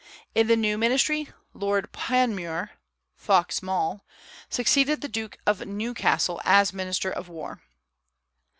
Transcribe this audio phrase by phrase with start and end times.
[0.33, 2.71] In the new ministry Lord Panmure
[3.15, 4.03] (Fox Maule)
[4.49, 7.61] succeeded the Duke of Newcastle as minister of war.